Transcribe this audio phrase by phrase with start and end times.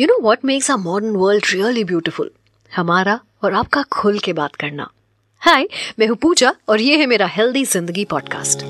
[0.00, 2.30] You know what makes a modern world really beautiful
[2.72, 4.88] हमारा और आपका खुल के बात करना।
[5.42, 5.66] हाय
[5.98, 8.62] मैं हूँ पूजा और ये है मेरा हेल्दी ज़िंदगी पॉडकास्ट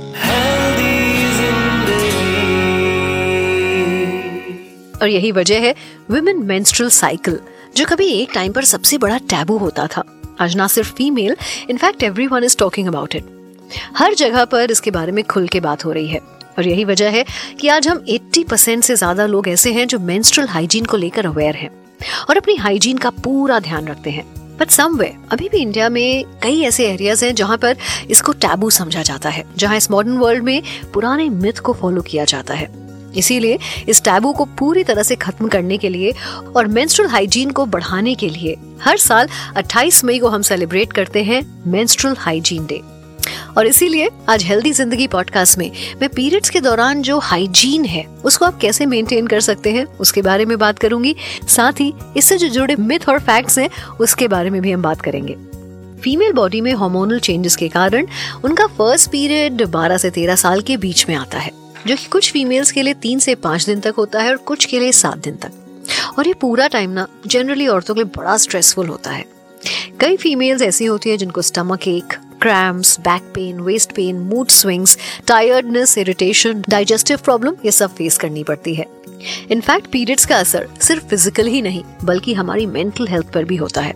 [5.02, 5.74] और यही वजह है
[6.10, 7.38] वुमेन मेंस्ट्रुअल साइकिल
[7.76, 10.04] जो कभी एक टाइम पर सबसे बड़ा टैबू होता था।
[10.40, 11.36] आज ना सिर्फ़ female
[11.70, 13.24] in fact everyone is talking about it
[13.96, 16.20] हर जगह पर इसके बारे में खुल के बात हो रही है।
[16.58, 17.24] और यही वजह है
[17.60, 21.26] कि आज हम 80 परसेंट से ज़्यादा लोग ऐसे हैं जो मेंस्ट्रुअल हाइजीन को लेकर
[21.26, 21.70] अवेयर हैं
[22.28, 24.24] और अपनी हाइजीन का पूरा ध्यान रखते हैं।
[24.58, 27.76] बट समवे अभी भी इंडिया में कई ऐसे एरियाज़ हैं जहाँ पर
[28.10, 30.62] इसको टैबू समझा जाता है, जहाँ इस मॉडर्न वर्ल्ड में
[30.94, 32.68] पुराने मिथ को फॉलो किया जाता है।
[33.16, 36.12] इसीलिए इस टैबू को पूरी तरह से खत्म करने के लिए
[36.56, 41.22] और मेंस्ट्रुअल हाइजीन को बढ़ाने के लिए हर साल 28 मई को हम सेलिब्रेट करते
[41.24, 42.80] हैं मेंस्ट्रुअल हाइजीन डे
[43.56, 48.44] और इसीलिए आज हेल्दी ज़िंदगी पॉडकास्ट में मैं पीरियड्स के दौरान जो हाइजीन है, उसको
[48.44, 51.14] आप कैसे मेंटेन कर सकते हैं, उसके बारे में बात करूँगी।
[51.48, 53.68] साथ ही इससे जो जुड़े मिथ और फैक्ट्स हैं,
[54.00, 55.36] उसके बारे में भी हम बात करेंगे।
[56.02, 58.06] फीमेल बॉडी में हार्मोनल चेंजेस के कारण
[58.44, 61.50] उनका फ़र्स्ट पीरियड 12 से 13 साल के बीच में आता है,
[61.86, 64.64] जो कि कुछ फीमेल्स के लिए तीन से पाँच दिन तक होता है और कुछ
[64.64, 65.64] के लिए सात दिन तक।
[66.18, 69.24] और ये पूरा टाइम ना जनरली औरतों के लिए बड़ा स्ट्रेसफुल होता है।
[70.00, 74.96] कई फीमेल्स ऐसी होती हैं जिनको stomach ache cramps back pain waist pain mood swings
[75.26, 78.86] tiredness irritation digestive problem ये सब फेस करनी पड़ती है।
[79.50, 83.80] इनफैक्ट पीरियड्स का असर सिर्फ़ फ़िज़िकल ही नहीं, बल्कि हमारी मेंटल हेल्थ पर भी होता
[83.80, 83.94] है।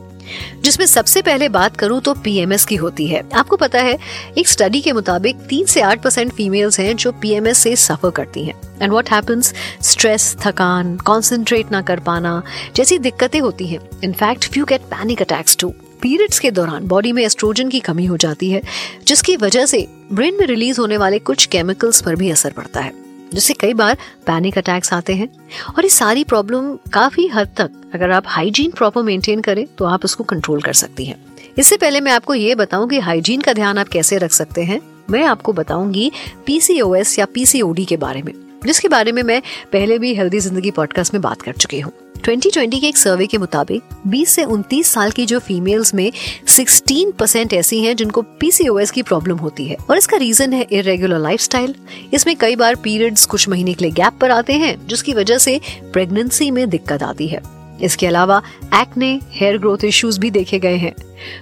[0.63, 3.97] जिसमें सबसे पहले बात करूँ तो पीएमएस की होती है। आपको पता है,
[4.39, 8.45] एक स्टडी के मुताबिक तीन से आठ परसेंट फीमेल्स हैं जो पीएमएस से सफ़र करती
[8.45, 12.43] हैं। एंड व्हाट हैपेंस स्ट्रेस थकान कॉन्सेंट्रेट ना कर पाना,
[12.77, 15.73] जैसी दिक्कतें होती हैं। In fact few get panic attacks too
[16.03, 18.61] periods के दौरान बॉडी में एस्ट्रोजन की कमी हो जाती है,
[19.07, 22.93] जिसकी वजह से ब्रेन में रिलीज़ होने वाले कुछ केमिकल्स पर भी असर पड़ता है,
[23.33, 25.29] जिससे कई बार पैनिक अटैक्स आते हैं।
[25.69, 30.05] और ये सारी प्रॉब्लम काफ़ी हद तक अगर आप हाइजीन प्रॉपर मेंटेन करें तो आप
[30.05, 31.17] उसको कंट्रोल कर सकती हैं।
[31.59, 34.81] इससे पहले मैं आपको ये बताऊँ कि हाइजीन का ध्यान आप कैसे रख सकते हैं।
[35.11, 36.11] मैं आपको बताऊँगी
[36.47, 38.33] पीसीओएस या पीसीओडी के बारे में,
[38.67, 39.41] जिसके बारे में मैं
[39.73, 41.93] पहले भी हेल्दी ज़िंदगी पॉडकास्ट में बात कर चुकी हूँ।
[42.25, 46.13] 2020 के एक सर्वे के मुताबिक 20 से 29 साल की जो फीमेल्स में
[46.49, 51.19] 16 परसेंट ऐसी हैं जिनको पीसीओएस की प्रॉब्लम होती है। और इसका रीजन है इरेगुलर
[51.19, 51.75] लाइफस्टाइल
[52.15, 55.61] इसमें कई बार पीरियड्स कुछ महीने के लिए गैप पर आते हैं, जिसकी वजह से
[55.93, 58.43] प्रेगनेंसी में दिक्कत आती है। इसके अलावा
[58.75, 60.93] एक्ने हेयर ग्रोथ इश्यूज़ भी देखे गए हैं।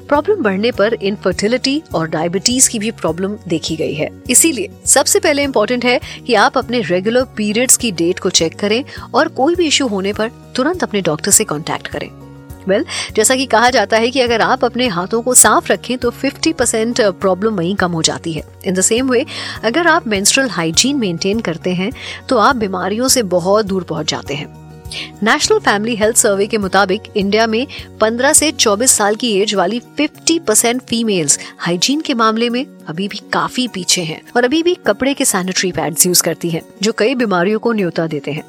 [0.09, 5.43] प्रॉब्लम बढ़ने पर इनफर्टिलिटी और डायबिटीज़ की भी प्रॉब्लम देखी गई है। इसीलिए सबसे पहले
[5.43, 8.85] इम्पोर्टेंट है कि आप अपने रेगुलर पीरियड्स की डेट को चेक करें
[9.15, 12.09] और कोई भी इश्यू होने पर तुरंत अपने डॉक्टर से कांटेक्ट करें।
[12.69, 15.99] वेल well, जैसा कि कहा जाता है कि अगर आप अपने हाथों को साफ़ रखें
[15.99, 19.27] तो 50 परसेंट प्रॉब्लम वहीं कम हो जाती है। इन द सेम वे
[19.65, 21.93] अगर आप मेंस्ट्रुअल हाइजीन मेंटेन करते हैं
[22.29, 24.60] तो आप बीमारियों से बहुत दूर पहुँच जाते हैं।
[25.23, 27.67] नेशनल फैमिली हेल्थ सर्वे के मुताबिक इंडिया में
[28.03, 33.09] 15 से 24 साल की एज वाली 50 परसेंट फीमेल्स हाइजीन के मामले में अभी
[33.09, 36.93] भी काफ़ी पीछे हैं और अभी भी कपड़े के सैनिटरी पैड्स यूज़ करती हैं, जो
[36.93, 38.45] कई बीमारियों को न्योता देते हैं।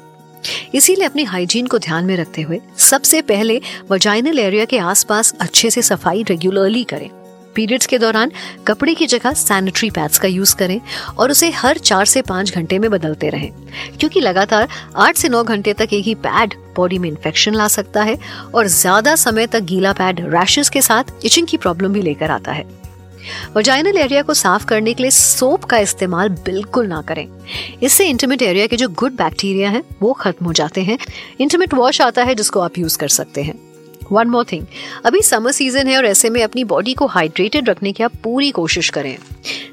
[0.74, 3.60] इसीलिए अपनी हाइजीन को ध्यान में रखते हुए सबसे पहले
[3.90, 7.10] वजाइनल एरिया के आसपास अच्छे से सफ़ाई रेगुलरली करें।
[7.54, 8.32] पीरियड्स के दौरान
[8.66, 10.80] कपड़े की जगह सैनिटरी पैड्स का यूज़ करें
[11.18, 13.50] और उसे हर चार से पाँच घंटे में बदलते रहें।
[14.00, 18.02] क्योंकि लगातार आठ से नौ घंटे तक एक ही पैड बॉडी में इन्फेक्शन ला सकता
[18.02, 18.18] है
[18.54, 22.52] और ज़्यादा समय तक गीला पैड रैशेस के साथ इचिंग की प्रॉब्लम भी लेकर आता
[22.52, 22.64] है।
[23.56, 27.26] वजाइनल एरिया को साफ़ करने के लिए सोप का इस्तेमाल बिल्कुल ना करें।
[27.82, 30.98] इससे इंटरमिट एरिया के जो गुड बैक्टीरिया हैं, वो खत्म हो जाते हैं।
[31.40, 33.71] इंटरमिट वॉश आता है जिसको आप यूज़ कर सकते हैं।
[34.12, 34.66] वन मोर थिंग
[35.04, 38.50] अभी समर सीज़न है और ऐसे में अपनी बॉडी को हाइड्रेटेड रखने की आप पूरी
[38.50, 39.16] कोशिश करें।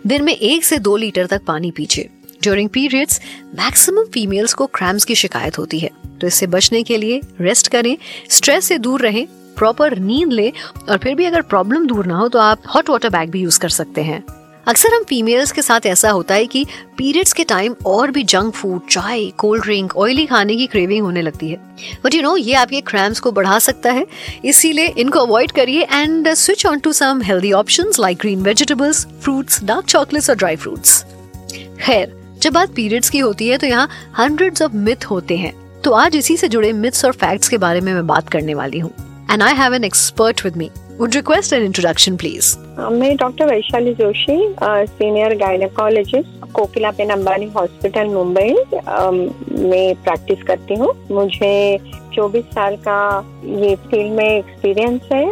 [0.08, 2.10] दिन में एक से दो लीटर तक पानी पीछे
[2.44, 3.20] ड्यूरिंग पीरियड्स
[3.60, 5.90] मैक्सिमम फीमेल्स को क्रैम्स की शिकायत होती है।
[6.22, 7.96] तो इससे बचने के लिए रेस्ट करें
[8.30, 9.26] स्ट्रेस से दूर रहें
[9.58, 10.52] प्रॉपर नींद लें
[10.90, 13.60] और फिर भी अगर प्रॉब्लम दूर ना हो तो आप हॉट वाटर बैग भी यूज़
[13.60, 14.24] कर सकते हैं।
[14.69, 16.63] अक्सर हम फीमेल्स के साथ ऐसा होता है कि
[16.97, 21.22] पीरियड्स के टाइम और भी जंक फ़ूड चाय कोल्ड ड्रिंक ऑयली खाने की क्रेविंग होने
[21.22, 21.56] लगती है।
[22.03, 24.06] बट यू नो ये आपके क्रैम्स को बढ़ा सकता है,
[24.45, 29.63] इसीलिए इनको अवॉइड करिए and switch on to some healthy options like green vegetables fruits
[29.63, 31.01] dark chocolates और ड्राई फ्रूट्स
[31.81, 33.89] खैर, जब बात पीरियड्स की होती है तो यहाँ
[34.19, 37.81] हंड्रेड्स ऑफ़ मिथ होते हैं। तो आज इसी से जुड़े मिथ्स और फैक्ट्स के बारे
[37.81, 38.92] में मैं बात करने वाली हूँ।
[39.31, 42.56] And I have an expert with me Would request an introduction, please.
[42.99, 46.44] मैं doctor Vaishali Joshi senior gynaecologist
[46.99, 48.55] Kokilaben Ambani hospital Mumbai
[49.69, 51.50] में प्रैक्टिस करती हूँ मुझे
[52.17, 53.00] 24 साल का
[53.44, 55.26] ये फील्ड में एक्सपीरियंस है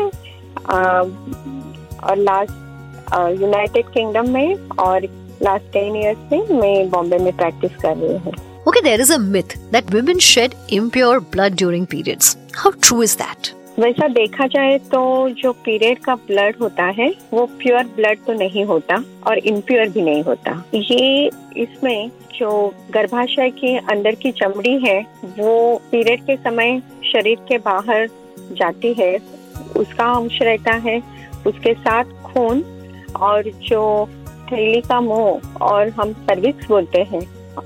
[2.03, 5.09] और लास्ट यूनाइटेड किंगडम में और
[5.43, 8.35] लास्ट टेन इयर्स से मैं बॉम्बे में प्रैक्टिस कर रही हूँ
[8.67, 12.37] Okay, there is a myth that women shed impure blood during periods.
[12.55, 13.53] How true is that?
[13.80, 18.64] वैसा देखा जाए तो जो पीरियड का ब्लड होता है, वो प्योर ब्लड तो नहीं
[18.66, 18.96] होता
[19.28, 21.28] और इम्प्योर भी नहीं होता। ये
[21.58, 22.52] इसमें जो
[22.94, 25.00] गर्भाशय के अंदर की चमड़ी है,
[25.40, 28.08] वो पीरियड के समय शरीर के बाहर
[28.52, 29.18] जाती है,
[29.76, 30.98] उसका अंश रहता है,
[31.48, 32.64] उसके साथ खून
[33.18, 33.84] और जो
[34.52, 37.22] थैली का मुँह और हम सर्विक्स बोलते हैं,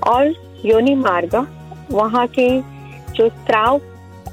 [0.08, 1.36] और योनि मार्ग,
[1.90, 2.48] वहाँ के
[3.12, 3.80] जो स्त्राव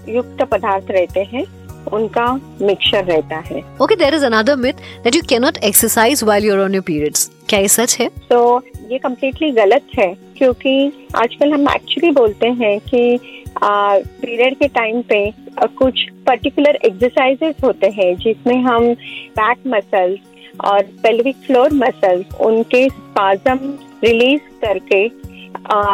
[0.09, 1.45] युक्त पदार्थ रहते हैं
[1.93, 4.73] उनका मिक्सचर रहता है। Okay there is another myth
[5.03, 8.09] that you can not exercise while you are on your periods क्या ये सच है?
[8.29, 13.19] तो so, ये कम्प्लीटली गलत है क्योंकि आजकल हम एक्चुअली बोलते हैं कि
[13.63, 18.93] पीरियड के टाइम पे आ, कुछ पर्टिकुलर एक्सरसाइजेस होते हैं जिसमें हम
[19.39, 20.19] बैक मसल्स
[20.65, 23.59] और पेल्विक फ्लोर मसल्स उनके स्पाजम
[24.03, 25.07] रिलीज़ करके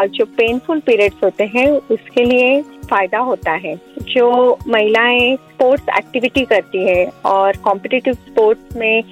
[0.07, 6.83] जो पेनफुल पीरियड्स होते हैं उसके लिए फ़ायदा होता है। जो महिलाएँ स्पोर्ट्स एक्टिविटी करती
[6.85, 9.03] है और कॉम्पिटिटिव स्पोर्ट्स में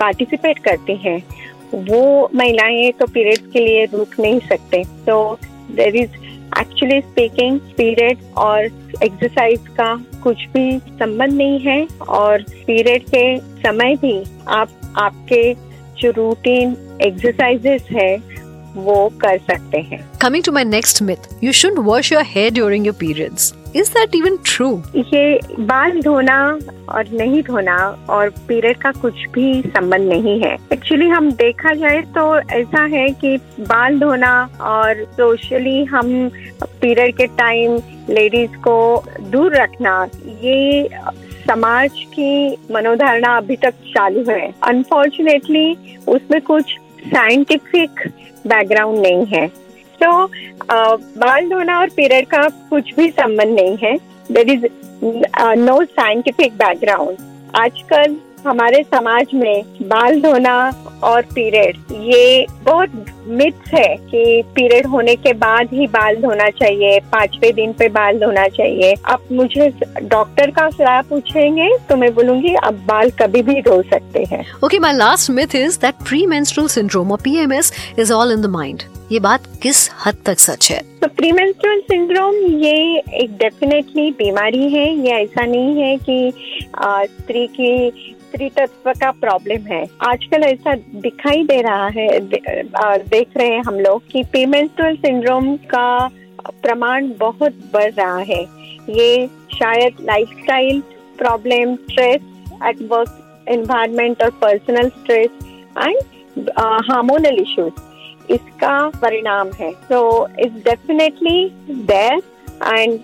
[0.00, 1.22] पार्टिसिपेट करती हैं,
[1.74, 5.38] वो महिलाएँ तो पीरियड्स के लिए रुक नहीं सकते। तो
[5.70, 6.10] there is
[6.60, 8.64] actually speaking period और
[9.04, 15.52] एक्सरसाइज का कुछ भी संबंध नहीं है और पीरियड के समय भी आप, आपके
[16.00, 18.16] जो रूटीन एक्सरसाइजेस है
[18.74, 22.86] वो कर सकते हैं। Coming to my next myth you should wash your hair during
[22.86, 26.38] your periods is that even true ये बाल धोना
[26.88, 27.76] और नहीं धोना
[28.10, 33.08] और पीरियड का कुछ भी संबंध नहीं है। एक्चुअली हम देखा जाए तो ऐसा है
[33.20, 36.28] कि बाल धोना और सोशली हम
[36.64, 37.78] पीरियड के टाइम
[38.10, 40.08] लेडीज़ को दूर रखना
[40.42, 40.88] ये
[41.48, 45.72] समाज की मनोधारणा अभी तक चालू है। अनफॉर्चुनेटली
[46.08, 46.76] उसमें कुछ
[47.06, 47.90] साइंटिफिक
[48.46, 49.46] बैकग्राउंड नहीं है।
[50.02, 50.32] तो so,
[51.18, 53.96] बाल धोना और पीरियड का कुछ भी संबंध नहीं है।
[54.32, 54.66] There is
[55.58, 57.18] no scientific background
[57.56, 58.16] आजकल
[58.46, 60.70] हमारे समाज में बाल धोना
[61.02, 66.98] और पीरियड। ये बहुत मिथ्स है कि पीरियड होने के बाद ही बाल धोना चाहिए
[67.12, 69.68] पांचवे दिन पे बाल धोना चाहिए। अब मुझे
[70.02, 74.78] डॉक्टर का सलाह पूछेंगे तो मैं बोलूँगी अब बाल कभी भी धो सकते हैं। Okay
[74.78, 78.82] my last myth is that pre menstrual syndrome और PMS is all in the mind
[79.12, 80.80] ये बात किस हद तक सच है?
[81.00, 82.74] तो प्रीमेंस्ट्रुअल सिंड्रोम ये
[83.14, 86.32] एक डेफिनेटली बीमारी है। ये ऐसा नहीं है कि
[86.76, 87.90] स्त्री की
[88.30, 92.40] स्त्री तत्व का प्रॉब्लम है। आजकल ऐसा दिखाई दे रहा है दे,
[93.10, 96.08] देख रहे हैं हम लोग कि पेमेंट्रल सिंड्रोम का
[96.62, 98.40] प्रमाण बहुत बढ़ रहा है।
[98.90, 100.80] ये शायद lifestyle
[101.18, 102.22] problem stress
[102.66, 105.30] at work environment और personal stress
[105.78, 106.50] and
[106.90, 112.22] hormonal issues इसका परिणाम है। So it's definitely there
[112.74, 112.98] and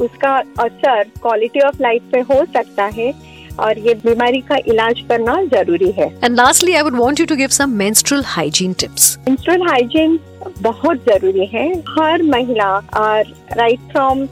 [0.00, 3.12] उसका असर क्वालिटी ऑफ़ लाइफ पे हो सकता है।
[3.60, 7.36] और ये बीमारी का इलाज करना ज़रूरी है। And lastly I would want you to
[7.36, 10.18] give some menstrual hygiene tips menstrual hygiene
[10.62, 14.22] बहुत ज़रूरी है। हर महिला और right from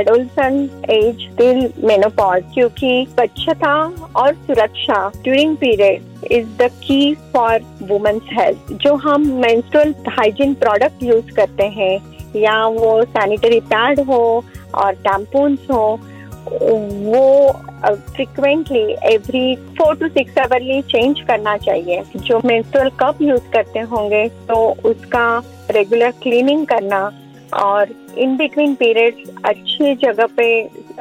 [0.00, 3.74] adolescent age till menopause क्योंकि स्वच्छता
[4.16, 11.02] और सुरक्षा during period is the key for women's health जो हम मेंस्ट्रुअल हाइजीन प्रोडक्ट
[11.02, 11.96] यूज़ करते हैं
[12.36, 14.22] या वो सैनिटरी पैड हो
[14.74, 16.00] और टैम्पून्स हो
[16.52, 17.52] वो
[18.14, 18.82] frequently
[19.12, 24.56] every four to six hourly change करना चाहिए। जो मेंस्ट्रुअल कप यूज़ करते होंगे तो
[24.90, 25.26] उसका
[25.70, 27.00] रेगुलर क्लीनिंग करना
[27.58, 30.48] और इन बिटवीन पीरियड्स अच्छी जगह पे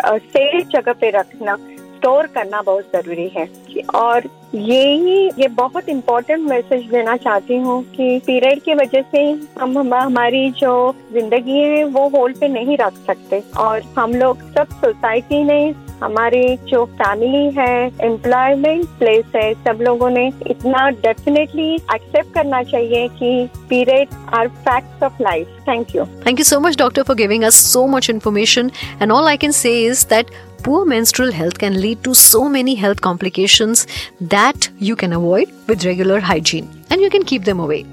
[0.05, 1.57] सेफ़ जगह पे रखना।
[1.99, 3.47] स्टोर करना बहुत ज़रूरी है।
[3.95, 9.21] और ये ही ये बहुत इम्पोर्टेंट मैसेज देना चाहती हूँ कि पीरियड की वजह से
[9.59, 10.71] हम हमारी जो
[11.13, 15.59] ज़िंदगी है, वो होल्ड पे नहीं रख सकते। और हम लोग सब सोसाइटी ने,
[16.03, 23.07] हमारी जो फैमिली है एम्प्लॉयमेंट प्लेस है, सब लोगों ने इतना डेफिनेटली एक्सेप्ट करना चाहिए
[23.19, 27.43] कि period are facts of life thank you thank you so much doctor for giving
[27.43, 30.31] us so much information and all I can say is that
[30.62, 33.86] poor menstrual health can lead to so many health complications
[34.20, 37.84] that you can avoid with regular hygiene and you can keep them away.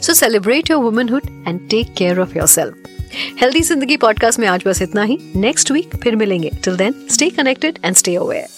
[0.00, 2.74] So celebrate your womanhood and take care of yourself.
[3.40, 7.30] Healthy जिंदगी podcast में आज बस इतना ही next week फिर मिलेंगे till then stay
[7.30, 8.57] connected and stay aware